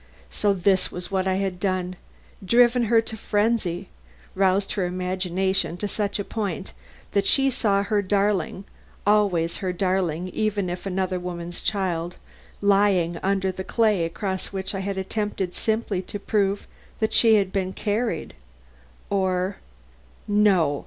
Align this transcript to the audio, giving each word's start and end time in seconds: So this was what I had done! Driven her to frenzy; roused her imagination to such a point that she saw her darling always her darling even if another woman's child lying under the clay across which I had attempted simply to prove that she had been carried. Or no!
So 0.31 0.51
this 0.51 0.91
was 0.91 1.11
what 1.11 1.27
I 1.27 1.35
had 1.35 1.59
done! 1.59 1.95
Driven 2.43 2.85
her 2.85 3.01
to 3.01 3.15
frenzy; 3.15 3.87
roused 4.33 4.71
her 4.71 4.87
imagination 4.87 5.77
to 5.77 5.87
such 5.87 6.17
a 6.17 6.23
point 6.23 6.73
that 7.11 7.27
she 7.27 7.51
saw 7.51 7.83
her 7.83 8.01
darling 8.01 8.63
always 9.05 9.57
her 9.57 9.71
darling 9.71 10.27
even 10.29 10.71
if 10.71 10.87
another 10.87 11.19
woman's 11.19 11.61
child 11.61 12.15
lying 12.61 13.19
under 13.21 13.51
the 13.51 13.63
clay 13.63 14.03
across 14.03 14.47
which 14.47 14.73
I 14.73 14.79
had 14.79 14.97
attempted 14.97 15.53
simply 15.53 16.01
to 16.01 16.17
prove 16.17 16.65
that 16.97 17.13
she 17.13 17.35
had 17.35 17.53
been 17.53 17.71
carried. 17.71 18.33
Or 19.11 19.57
no! 20.27 20.79